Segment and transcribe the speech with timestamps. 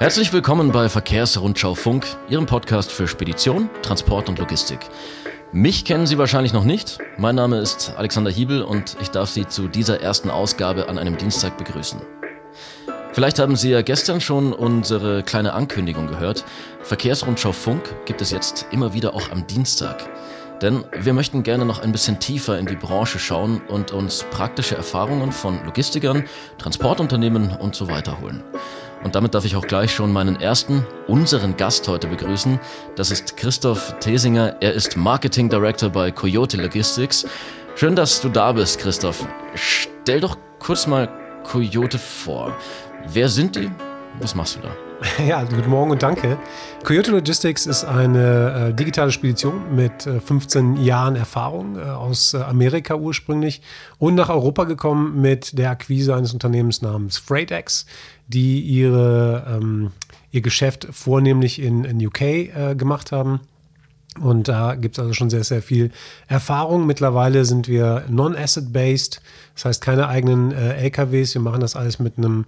[0.00, 4.78] Herzlich willkommen bei Verkehrsrundschau Funk, Ihrem Podcast für Spedition, Transport und Logistik.
[5.50, 6.98] Mich kennen Sie wahrscheinlich noch nicht.
[7.16, 11.16] Mein Name ist Alexander Hiebel und ich darf Sie zu dieser ersten Ausgabe an einem
[11.16, 12.00] Dienstag begrüßen.
[13.12, 16.44] Vielleicht haben Sie ja gestern schon unsere kleine Ankündigung gehört.
[16.82, 20.08] Verkehrsrundschau Funk gibt es jetzt immer wieder auch am Dienstag.
[20.62, 24.76] Denn wir möchten gerne noch ein bisschen tiefer in die Branche schauen und uns praktische
[24.76, 26.24] Erfahrungen von Logistikern,
[26.58, 28.44] Transportunternehmen und so weiter holen.
[29.04, 32.58] Und damit darf ich auch gleich schon meinen ersten, unseren Gast heute begrüßen.
[32.96, 34.56] Das ist Christoph Thesinger.
[34.60, 37.26] Er ist Marketing Director bei Coyote Logistics.
[37.76, 39.26] Schön, dass du da bist, Christoph.
[39.54, 41.08] Stell doch kurz mal
[41.44, 42.56] Coyote vor.
[43.06, 43.70] Wer sind die?
[44.20, 44.87] Was machst du da?
[45.26, 46.38] Ja, guten Morgen und danke.
[46.84, 52.38] Coyote Logistics ist eine äh, digitale Spedition mit äh, 15 Jahren Erfahrung äh, aus äh,
[52.38, 53.62] Amerika ursprünglich
[53.98, 57.86] und nach Europa gekommen mit der Akquise eines Unternehmens namens FreightX,
[58.26, 59.92] die ihre, ähm,
[60.32, 63.40] ihr Geschäft vornehmlich in, in UK äh, gemacht haben.
[64.20, 65.92] Und da gibt es also schon sehr, sehr viel
[66.26, 66.86] Erfahrung.
[66.86, 69.20] Mittlerweile sind wir non-asset-based,
[69.54, 71.34] das heißt keine eigenen äh, LKWs.
[71.34, 72.46] Wir machen das alles mit einem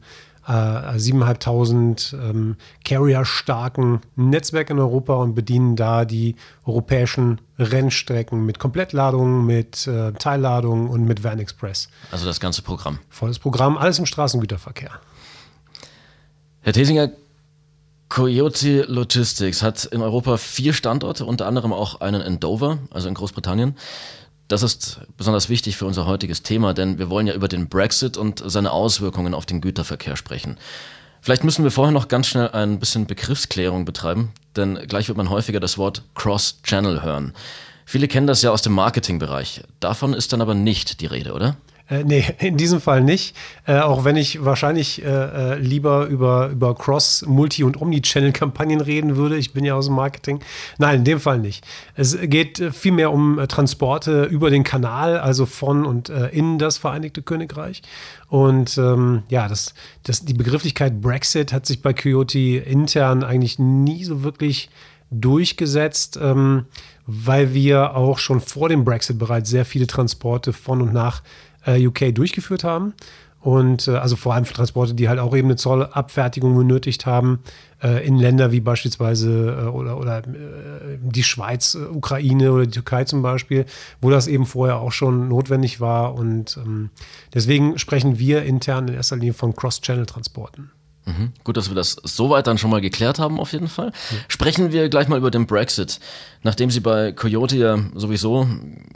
[0.51, 6.35] äh, 7.500 ähm, Carrier-starken Netzwerk in Europa und bedienen da die
[6.65, 11.89] europäischen Rennstrecken mit Komplettladungen, mit äh, Teilladungen und mit Van Express.
[12.11, 12.99] Also das ganze Programm.
[13.09, 14.91] Volles Programm, alles im Straßengüterverkehr.
[16.63, 17.11] Herr Thesinger,
[18.11, 23.15] Coyote Logistics hat in Europa vier Standorte, unter anderem auch einen in Dover, also in
[23.15, 23.77] Großbritannien.
[24.51, 28.17] Das ist besonders wichtig für unser heutiges Thema, denn wir wollen ja über den Brexit
[28.17, 30.59] und seine Auswirkungen auf den Güterverkehr sprechen.
[31.21, 35.31] Vielleicht müssen wir vorher noch ganz schnell ein bisschen Begriffsklärung betreiben, denn gleich wird man
[35.31, 37.33] häufiger das Wort Cross-Channel hören.
[37.85, 39.63] Viele kennen das ja aus dem Marketingbereich.
[39.79, 41.57] Davon ist dann aber nicht die Rede, oder?
[41.91, 43.37] Äh, nee, in diesem Fall nicht.
[43.67, 49.17] Äh, auch wenn ich wahrscheinlich äh, äh, lieber über, über Cross-, Multi- und Omni-Channel-Kampagnen reden
[49.17, 49.37] würde.
[49.37, 50.41] Ich bin ja aus dem Marketing.
[50.79, 51.67] Nein, in dem Fall nicht.
[51.97, 57.23] Es geht äh, vielmehr um Transporte über den Kanal, also von und in das Vereinigte
[57.23, 57.83] Königreich.
[58.29, 59.75] Und ähm, ja, das,
[60.05, 64.71] das, die Begrifflichkeit Brexit hat sich bei Coyote intern eigentlich nie so wirklich
[65.11, 66.19] durchgesetzt.
[66.23, 66.67] Ähm,
[67.13, 71.23] weil wir auch schon vor dem Brexit bereits sehr viele Transporte von und nach
[71.67, 72.95] äh, UK durchgeführt haben.
[73.41, 77.41] Und äh, also vor allem für Transporte, die halt auch eben eine Zollabfertigung benötigt haben,
[77.83, 82.73] äh, in Länder wie beispielsweise äh, oder, oder äh, die Schweiz, äh, Ukraine oder die
[82.73, 83.65] Türkei zum Beispiel,
[84.03, 86.15] wo das eben vorher auch schon notwendig war.
[86.15, 86.91] Und ähm,
[87.33, 90.71] deswegen sprechen wir intern in erster Linie von Cross-Channel-Transporten.
[91.05, 91.33] Mhm.
[91.45, 93.93] Gut, dass wir das soweit dann schon mal geklärt haben, auf jeden Fall.
[94.11, 94.17] Ja.
[94.29, 96.01] Sprechen wir gleich mal über den Brexit.
[96.43, 98.47] Nachdem Sie bei Coyote ja sowieso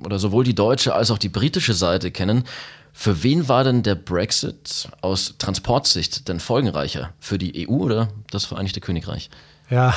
[0.04, 2.44] oder sowohl die deutsche als auch die britische Seite kennen,
[2.92, 7.12] für wen war denn der Brexit aus Transportsicht denn folgenreicher?
[7.18, 9.30] Für die EU oder das Vereinigte Königreich?
[9.68, 9.94] Ja,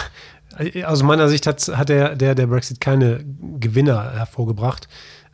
[0.85, 3.23] aus meiner Sicht hat, hat der, der, der Brexit keine
[3.59, 4.87] Gewinner hervorgebracht.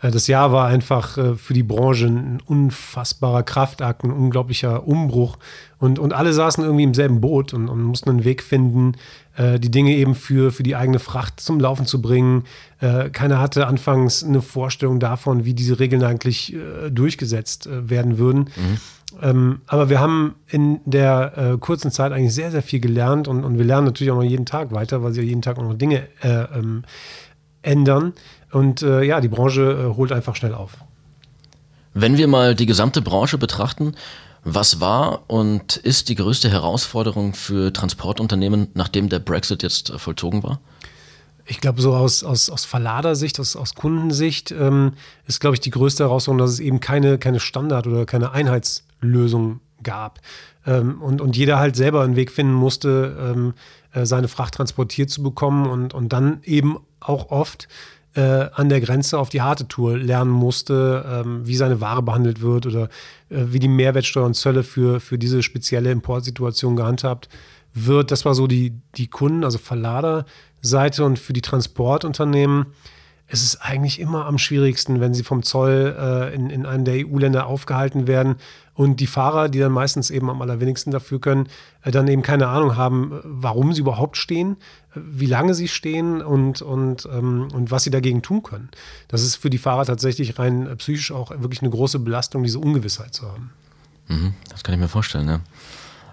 [0.03, 5.38] Äh, das Jahr war einfach äh, für die Branche ein unfassbarer Kraftakt, ein unglaublicher Umbruch.
[5.80, 8.94] Und, und alle saßen irgendwie im selben Boot und, und mussten einen Weg finden,
[9.36, 12.44] äh, die Dinge eben für, für die eigene Fracht zum Laufen zu bringen.
[13.13, 16.53] Keiner hatte anfangs eine Vorstellung davon, wie diese Regeln eigentlich
[16.92, 18.50] durchgesetzt werden würden.
[18.58, 18.78] Mhm.
[19.22, 23.58] Ähm, aber wir haben in der kurzen Zeit eigentlich sehr, sehr viel gelernt und, und
[23.58, 25.75] wir lernen natürlich auch noch jeden Tag weiter, weil sie ja jeden Tag auch noch
[25.75, 26.84] Dinge ähm,
[27.63, 28.13] ändern.
[28.51, 30.78] Und äh, ja, die Branche äh, holt einfach schnell auf.
[31.94, 33.96] Wenn wir mal die gesamte Branche betrachten,
[34.44, 40.44] was war und ist die größte Herausforderung für Transportunternehmen, nachdem der Brexit jetzt äh, vollzogen
[40.44, 40.59] war?
[41.46, 44.94] Ich glaube, so aus, aus, aus Verladersicht, aus, aus Kundensicht ähm,
[45.28, 49.59] ist, glaube ich, die größte Herausforderung, dass es eben keine, keine Standard- oder keine Einheitslösung
[49.83, 50.19] gab.
[50.66, 53.53] Ähm, und, und jeder halt selber einen Weg finden musste, ähm,
[53.94, 57.67] äh, seine Fracht transportiert zu bekommen und, und dann eben auch oft
[58.16, 58.21] äh,
[58.53, 62.66] an der Grenze auf die harte Tour lernen musste, ähm, wie seine Ware behandelt wird
[62.66, 62.83] oder
[63.29, 67.29] äh, wie die Mehrwertsteuer und Zölle für, für diese spezielle Importsituation gehandhabt
[67.74, 68.12] wird.
[68.12, 72.68] Das war so die, die Kunden, also Verladerseite und für die Transportunternehmen
[73.33, 77.07] es ist eigentlich immer am schwierigsten, wenn sie vom Zoll äh, in, in einem der
[77.07, 78.35] EU-Länder aufgehalten werden
[78.75, 81.47] und die Fahrer, die dann meistens eben am allerwenigsten dafür können,
[81.81, 84.57] äh, dann eben keine Ahnung haben, äh, warum sie überhaupt stehen,
[84.95, 88.69] äh, wie lange sie stehen und, und, ähm, und was sie dagegen tun können.
[89.07, 92.59] Das ist für die Fahrer tatsächlich rein äh, psychisch auch wirklich eine große Belastung, diese
[92.59, 93.50] Ungewissheit zu haben.
[94.09, 95.39] Mhm, das kann ich mir vorstellen, ja.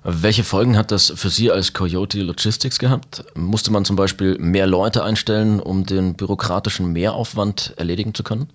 [0.03, 3.25] Welche Folgen hat das für Sie als Coyote Logistics gehabt?
[3.35, 8.49] Musste man zum Beispiel mehr Leute einstellen, um den bürokratischen Mehraufwand erledigen zu können?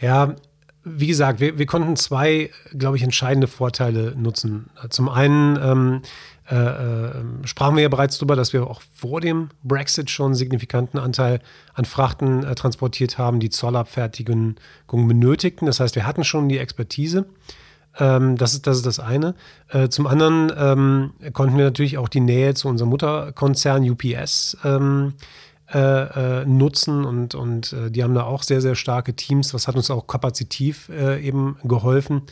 [0.00, 0.36] Ja,
[0.84, 4.70] wie gesagt, wir, wir konnten zwei, glaube ich, entscheidende Vorteile nutzen.
[4.90, 6.02] Zum einen ähm,
[6.50, 7.10] äh, äh,
[7.44, 11.40] sprachen wir ja bereits darüber, dass wir auch vor dem Brexit schon einen signifikanten Anteil
[11.74, 14.56] an Frachten äh, transportiert haben, die Zollabfertigung
[14.88, 15.66] benötigten.
[15.66, 17.26] Das heißt, wir hatten schon die Expertise.
[17.98, 19.34] Ähm, das, ist, das ist das eine.
[19.68, 25.14] Äh, zum anderen ähm, konnten wir natürlich auch die Nähe zu unserem Mutterkonzern UPS ähm,
[25.72, 29.54] äh, äh, nutzen und, und äh, die haben da auch sehr, sehr starke Teams.
[29.54, 32.22] Was hat uns auch kapazitiv äh, eben geholfen.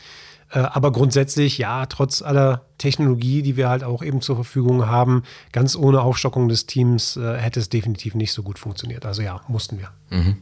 [0.50, 5.22] Äh, aber grundsätzlich, ja, trotz aller Technologie, die wir halt auch eben zur Verfügung haben,
[5.52, 9.06] ganz ohne Aufstockung des Teams hätte es definitiv nicht so gut funktioniert.
[9.06, 9.90] Also ja, mussten wir.
[10.11, 10.38] Mhm.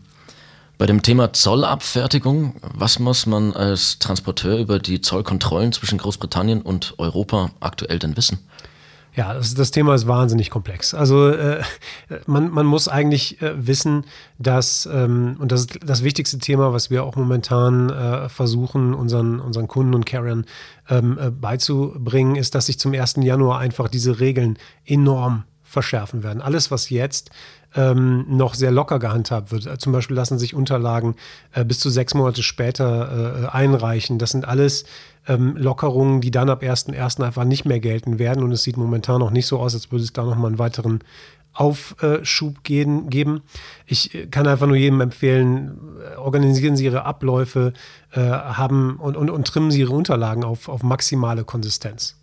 [0.78, 6.94] Bei dem Thema Zollabfertigung, was muss man als Transporteur über die Zollkontrollen zwischen Großbritannien und
[6.98, 8.40] Europa aktuell denn wissen?
[9.14, 10.92] Ja, das, das, Thema ist wahnsinnig komplex.
[10.92, 11.62] Also äh,
[12.26, 14.04] man, man muss eigentlich äh, wissen,
[14.38, 19.40] dass, ähm, und das ist das wichtigste Thema, was wir auch momentan äh, versuchen, unseren,
[19.40, 20.44] unseren Kunden und Carriern
[20.90, 23.14] ähm, äh, beizubringen, ist, dass sich zum 1.
[23.22, 25.44] Januar einfach diese Regeln enorm
[25.76, 26.40] verschärfen werden.
[26.40, 27.30] Alles, was jetzt
[27.74, 29.78] ähm, noch sehr locker gehandhabt wird.
[29.78, 31.16] Zum Beispiel lassen sich Unterlagen
[31.52, 34.18] äh, bis zu sechs Monate später äh, einreichen.
[34.18, 34.86] Das sind alles
[35.28, 37.22] ähm, Lockerungen, die dann ab 1.1.
[37.22, 38.42] einfach nicht mehr gelten werden.
[38.42, 41.00] Und es sieht momentan noch nicht so aus, als würde es da nochmal einen weiteren
[41.52, 43.42] Aufschub geben.
[43.84, 47.74] Ich äh, kann einfach nur jedem empfehlen, äh, organisieren Sie Ihre Abläufe
[48.12, 52.16] äh, haben und, und, und trimmen Sie Ihre Unterlagen auf, auf maximale Konsistenz.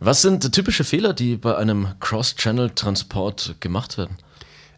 [0.00, 4.16] Was sind typische Fehler, die bei einem Cross-Channel-Transport gemacht werden?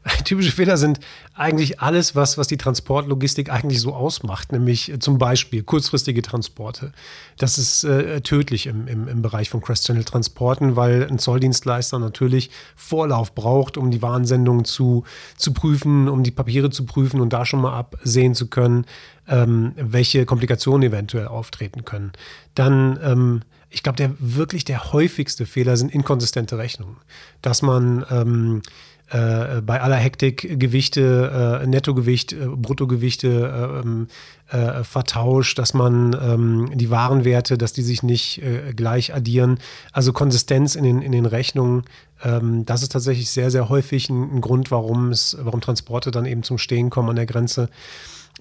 [0.25, 0.99] Typische Fehler sind
[1.35, 6.93] eigentlich alles, was, was die Transportlogistik eigentlich so ausmacht, nämlich zum Beispiel kurzfristige Transporte.
[7.37, 13.35] Das ist äh, tödlich im, im, im Bereich von Cross-Channel-Transporten, weil ein Zolldienstleister natürlich Vorlauf
[13.35, 15.05] braucht, um die Warnsendung zu,
[15.37, 18.87] zu prüfen, um die Papiere zu prüfen und da schon mal absehen zu können,
[19.29, 22.13] ähm, welche Komplikationen eventuell auftreten können.
[22.55, 26.97] Dann ähm, ich glaube, der wirklich der häufigste Fehler sind inkonsistente Rechnungen.
[27.41, 28.63] Dass man ähm,
[29.11, 34.09] äh, bei aller Hektik Gewichte, äh, Nettogewicht, äh, Bruttogewichte ähm,
[34.51, 39.59] äh, vertauscht, dass man ähm, die Warenwerte, dass die sich nicht äh, gleich addieren.
[39.93, 41.85] Also Konsistenz in den, in den Rechnungen,
[42.23, 46.27] ähm, das ist tatsächlich sehr, sehr häufig ein, ein, Grund, warum es, warum Transporte dann
[46.27, 47.69] eben zum Stehen kommen an der Grenze.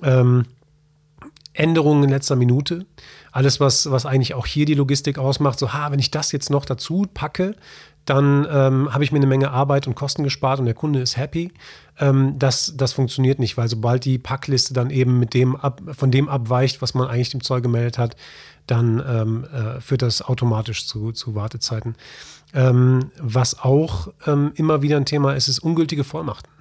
[0.03, 0.45] Ähm,
[1.53, 2.85] Änderungen in letzter Minute.
[3.39, 6.49] Alles, was, was eigentlich auch hier die Logistik ausmacht, so, ha, wenn ich das jetzt
[6.49, 7.55] noch dazu packe,
[8.03, 11.15] dann ähm, habe ich mir eine Menge Arbeit und Kosten gespart und der Kunde ist
[11.15, 11.53] happy.
[11.99, 16.11] Ähm, das, das funktioniert nicht, weil sobald die Packliste dann eben mit dem ab, von
[16.11, 18.17] dem abweicht, was man eigentlich dem Zoll gemeldet hat,
[18.67, 21.95] dann ähm, äh, führt das automatisch zu, zu Wartezeiten.
[22.53, 26.51] Ähm, was auch ähm, immer wieder ein Thema ist, ist ungültige Vollmachten.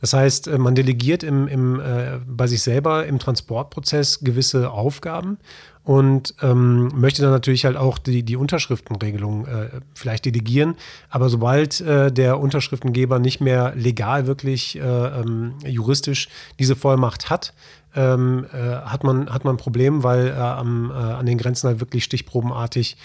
[0.00, 5.38] Das heißt, äh, man delegiert im, im, äh, bei sich selber im Transportprozess gewisse Aufgaben
[5.82, 10.76] und ähm, möchte dann natürlich halt auch die, die Unterschriftenregelung äh, vielleicht delegieren.
[11.08, 16.28] Aber sobald äh, der Unterschriftengeber nicht mehr legal wirklich äh, ähm, juristisch
[16.58, 17.54] diese Vollmacht hat,
[17.96, 21.68] ähm, äh, hat, man, hat man ein Problem, weil äh, am, äh, an den Grenzen
[21.68, 22.96] halt wirklich stichprobenartig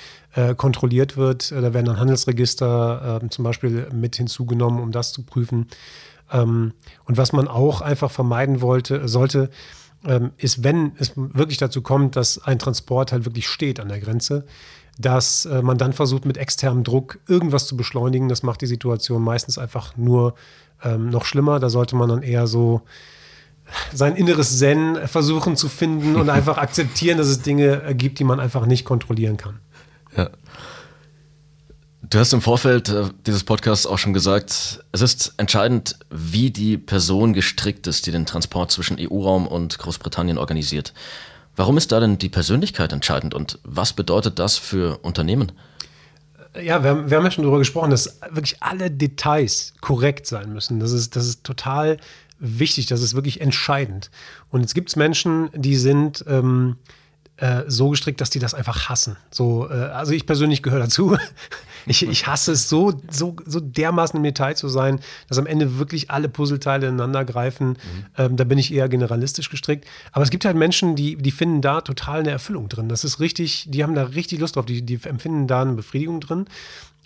[0.57, 1.54] kontrolliert wird.
[1.54, 5.68] da werden dann Handelsregister ähm, zum Beispiel mit hinzugenommen, um das zu prüfen.
[6.30, 6.74] Ähm,
[7.06, 9.50] und was man auch einfach vermeiden wollte, sollte,
[10.38, 14.46] ist, wenn es wirklich dazu kommt, dass ein Transport halt wirklich steht an der Grenze,
[14.98, 18.29] dass äh, man dann versucht, mit externem Druck irgendwas zu beschleunigen.
[18.29, 20.36] Das macht die Situation meistens einfach nur
[20.84, 21.60] ähm, noch schlimmer.
[21.60, 22.82] Da sollte man dann eher so
[23.94, 28.39] sein inneres Zen versuchen zu finden und einfach akzeptieren, dass es Dinge gibt, die man
[28.39, 29.60] einfach nicht kontrollieren kann.
[30.15, 30.29] Ja.
[32.09, 36.77] Du hast im Vorfeld äh, dieses Podcasts auch schon gesagt, es ist entscheidend, wie die
[36.77, 40.93] Person gestrickt ist, die den Transport zwischen EU-Raum und Großbritannien organisiert.
[41.55, 45.51] Warum ist da denn die Persönlichkeit entscheidend und was bedeutet das für Unternehmen?
[46.62, 50.53] Ja, wir haben, wir haben ja schon darüber gesprochen, dass wirklich alle Details korrekt sein
[50.53, 50.79] müssen.
[50.79, 51.97] Das ist, das ist total
[52.39, 54.12] wichtig, das ist wirklich entscheidend.
[54.50, 56.75] Und jetzt gibt es Menschen, die sind ähm,
[57.38, 59.17] äh, so gestrickt, dass die das einfach hassen.
[59.31, 61.17] So, äh, also ich persönlich gehöre dazu.
[61.86, 65.77] Ich, ich hasse es so, so, so dermaßen im Detail zu sein, dass am Ende
[65.77, 67.70] wirklich alle Puzzleteile ineinander greifen.
[67.70, 67.75] Mhm.
[68.18, 69.86] Ähm, da bin ich eher generalistisch gestrickt.
[70.12, 72.89] Aber es gibt halt Menschen, die, die finden da total eine Erfüllung drin.
[72.89, 76.20] Das ist richtig, die haben da richtig Lust drauf, die, die empfinden da eine Befriedigung
[76.20, 76.46] drin.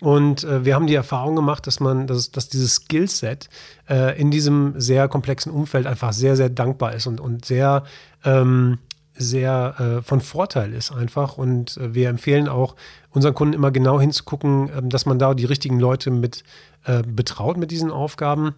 [0.00, 3.50] Und äh, wir haben die Erfahrung gemacht, dass man, dass, dass dieses Skillset
[3.88, 7.84] äh, in diesem sehr komplexen Umfeld einfach sehr, sehr dankbar ist und, und sehr
[8.24, 8.78] ähm,
[9.20, 11.38] sehr äh, von Vorteil ist einfach.
[11.38, 12.76] Und äh, wir empfehlen auch
[13.10, 16.44] unseren Kunden immer genau hinzugucken, äh, dass man da die richtigen Leute mit
[16.84, 18.54] äh, betraut mit diesen Aufgaben.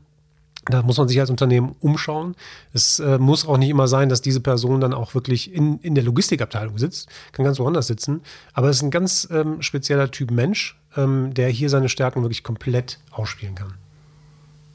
[0.66, 2.37] Da muss man sich als Unternehmen umschauen.
[2.73, 5.97] Es äh, muss auch nicht immer sein, dass diese Person dann auch wirklich in, in
[5.97, 8.21] der Logistikabteilung sitzt, kann ganz woanders sitzen.
[8.52, 12.45] Aber es ist ein ganz ähm, spezieller Typ Mensch, ähm, der hier seine Stärken wirklich
[12.45, 13.75] komplett ausspielen kann.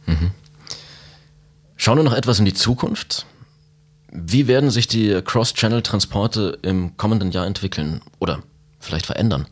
[0.07, 0.31] Mhm.
[1.77, 3.25] Schauen wir noch etwas in die Zukunft.
[4.11, 8.39] Wie werden sich die Cross-Channel-Transporte im kommenden Jahr entwickeln oder
[8.79, 9.47] vielleicht verändern?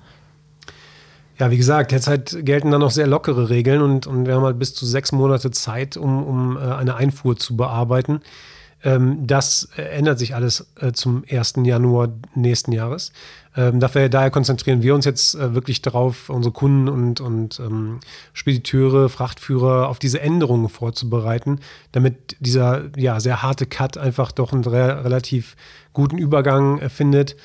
[1.37, 4.57] Ja, wie gesagt, derzeit gelten da noch sehr lockere Regeln und, und wir haben halt
[4.57, 8.21] bis zu sechs Monate Zeit, um, um äh, eine Einfuhr zu bearbeiten.
[8.85, 11.55] Ähm, das äh, ändert sich alles äh, zum 1.
[11.63, 13.11] Januar nächsten Jahres.
[13.57, 17.99] Ähm, dafür, daher konzentrieren wir uns jetzt äh, wirklich darauf, unsere Kunden und, und ähm,
[18.33, 21.59] Spediteure, Frachtführer auf diese Änderungen vorzubereiten,
[21.93, 25.55] damit dieser ja, sehr harte Cut einfach doch einen re relativ
[25.93, 27.35] guten Übergang äh, findet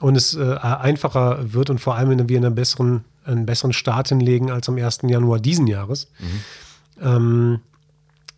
[0.00, 4.08] und es äh, einfacher wird und vor allem, wenn wir einen besseren, einen besseren Start
[4.08, 5.00] hinlegen als am 1.
[5.04, 6.08] Januar diesen Jahres.
[6.18, 7.04] Mhm.
[7.04, 7.60] Ähm,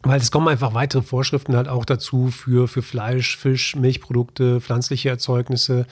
[0.03, 5.11] weil es kommen einfach weitere Vorschriften halt auch dazu für, für Fleisch, Fisch, Milchprodukte, pflanzliche
[5.11, 5.87] Erzeugnisse.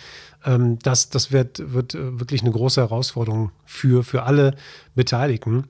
[0.45, 4.55] Ähm, das das wird, wird äh, wirklich eine große Herausforderung für, für alle
[4.95, 5.65] Beteiligten.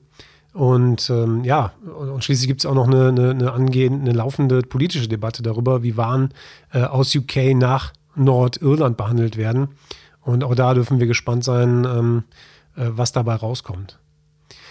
[0.53, 4.61] Und ähm, ja, und schließlich gibt es auch noch eine, eine, eine angehende, eine laufende
[4.61, 6.33] politische Debatte darüber, wie Waren
[6.73, 9.69] äh, aus UK nach Nordirland behandelt werden.
[10.21, 12.23] Und auch da dürfen wir gespannt sein, ähm,
[12.75, 13.98] äh, was dabei rauskommt.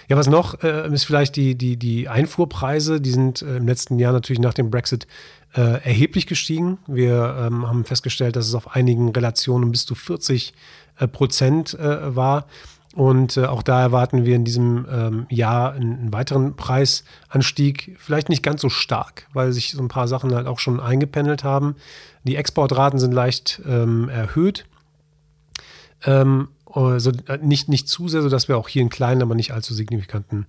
[0.08, 3.98] Ja, was noch äh, ist vielleicht die, die, die Einfuhrpreise, die sind äh, im letzten
[3.98, 5.06] Jahr natürlich nach dem Brexit
[5.54, 6.78] äh, erheblich gestiegen.
[6.86, 10.54] Wir ähm, haben festgestellt, dass es auf einigen Relationen bis zu 40
[10.98, 12.46] äh, Prozent äh, war.
[12.94, 17.94] Und äh, auch da erwarten wir in diesem ähm, Jahr einen, einen, weiteren Preisanstieg.
[17.98, 21.44] Vielleicht nicht ganz so stark, weil sich so ein paar Sachen halt auch schon eingependelt
[21.44, 21.76] haben.
[22.24, 24.64] Die Exportraten sind leicht ähm, erhöht.
[26.04, 29.75] Ähm, also nicht, nicht zu sehr, sodass wir auch hier einen kleinen, aber nicht allzu
[29.75, 30.46] signifikanten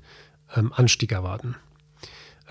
[0.55, 1.55] ähm, Anstieg erwarten.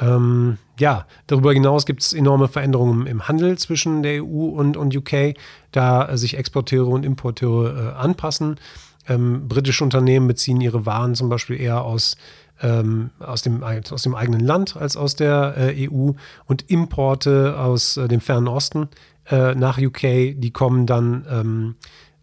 [0.00, 4.96] Ähm, ja, darüber hinaus gibt es enorme Veränderungen im Handel zwischen der EU und, und
[4.96, 5.34] UK,
[5.72, 8.60] da sich Exporteure und Importeure äh, anpassen.
[9.08, 12.16] Ähm, britische Unternehmen beziehen ihre Waren zum Beispiel eher aus,
[12.62, 16.12] ähm, aus, dem, aus dem eigenen Land als aus der äh, EU
[16.46, 18.88] und Importe aus äh, dem Fernen Osten
[19.30, 21.74] äh, nach UK, die kommen dann ähm,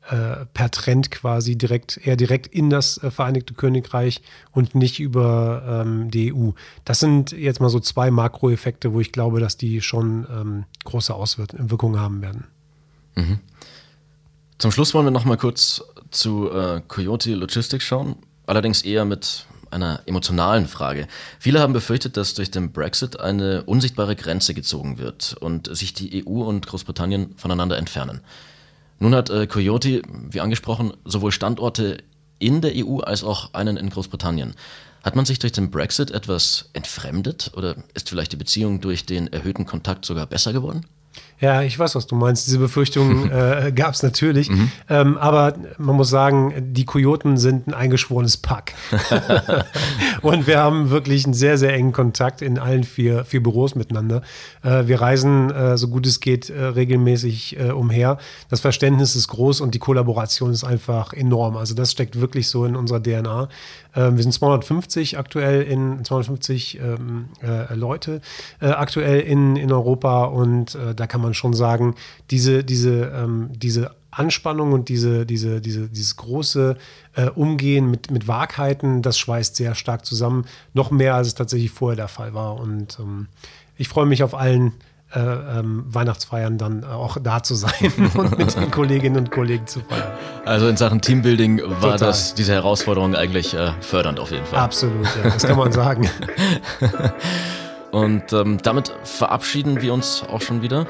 [0.09, 4.21] äh, per Trend quasi direkt, eher direkt in das äh, Vereinigte Königreich
[4.51, 6.51] und nicht über ähm, die EU.
[6.83, 11.13] Das sind jetzt mal so zwei Makroeffekte, wo ich glaube, dass die schon ähm, große
[11.13, 12.45] Auswirkungen haben werden.
[13.15, 13.39] Mhm.
[14.57, 19.47] Zum Schluss wollen wir noch mal kurz zu äh, Coyote Logistics schauen, allerdings eher mit
[19.71, 21.07] einer emotionalen Frage.
[21.39, 26.25] Viele haben befürchtet, dass durch den Brexit eine unsichtbare Grenze gezogen wird und sich die
[26.25, 28.21] EU und Großbritannien voneinander entfernen.
[28.99, 31.97] Nun hat äh, Coyote, wie angesprochen, sowohl Standorte
[32.39, 34.55] in der EU als auch einen in Großbritannien.
[35.03, 39.31] Hat man sich durch den Brexit etwas entfremdet oder ist vielleicht die Beziehung durch den
[39.31, 40.85] erhöhten Kontakt sogar besser geworden?
[41.41, 42.47] Ja, ich weiß, was du meinst.
[42.47, 44.49] Diese Befürchtungen äh, gab es natürlich.
[44.49, 44.71] Mhm.
[44.89, 48.73] Ähm, aber man muss sagen, die Kojoten sind ein eingeschworenes Pack.
[50.21, 54.21] und wir haben wirklich einen sehr, sehr engen Kontakt in allen vier, vier Büros miteinander.
[54.63, 58.17] Äh, wir reisen, äh, so gut es geht, äh, regelmäßig äh, umher.
[58.49, 61.57] Das Verständnis ist groß und die Kollaboration ist einfach enorm.
[61.57, 63.49] Also das steckt wirklich so in unserer DNA.
[63.95, 68.21] Ähm, wir sind 250 aktuell in 250 ähm, äh, Leute
[68.59, 71.96] aktuell in, in Europa und da kann man man schon sagen,
[72.32, 76.77] diese, diese, ähm, diese Anspannung und diese, diese, diese, dieses große
[77.15, 80.46] äh, Umgehen mit, mit Wahrheiten, das schweißt sehr stark zusammen.
[80.74, 82.55] Noch mehr, als es tatsächlich vorher der Fall war.
[82.55, 83.27] Und ähm,
[83.77, 84.74] ich freue mich auf allen
[85.13, 89.82] äh, ähm, Weihnachtsfeiern dann auch da zu sein und mit den Kolleginnen und Kollegen zu
[89.82, 90.12] feiern.
[90.46, 91.98] Also in Sachen Teambuilding war Total.
[92.00, 94.60] das diese Herausforderung eigentlich äh, fördernd auf jeden Fall.
[94.60, 96.10] Absolut, ja, das kann man sagen.
[97.95, 100.85] Und ähm, damit verabschieden wir uns auch schon wieder.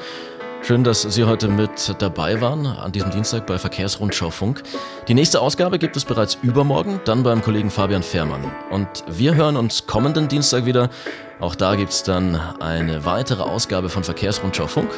[0.62, 4.64] Schön, dass Sie heute mit dabei waren an diesem Dienstag bei Verkehrsrundschau Funk.
[5.06, 8.50] Die nächste Ausgabe gibt es bereits übermorgen, dann beim Kollegen Fabian Fehrmann.
[8.72, 10.90] Und wir hören uns kommenden Dienstag wieder.
[11.38, 14.90] Auch da gibt es dann eine weitere Ausgabe von Verkehrsrundschau Funk.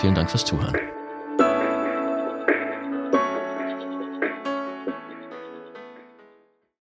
[0.00, 0.91] Vielen Dank fürs Zuhören.